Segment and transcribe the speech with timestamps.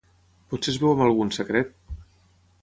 [0.53, 1.77] Potser es veu amb algú en secret.